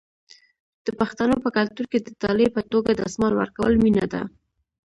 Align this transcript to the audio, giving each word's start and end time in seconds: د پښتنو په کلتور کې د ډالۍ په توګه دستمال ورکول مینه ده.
د 0.85 0.87
پښتنو 0.99 1.35
په 1.43 1.49
کلتور 1.57 1.85
کې 1.91 1.99
د 2.01 2.07
ډالۍ 2.21 2.47
په 2.55 2.61
توګه 2.71 2.91
دستمال 2.93 3.33
ورکول 3.35 3.73
مینه 3.83 4.05
ده. 4.13 4.21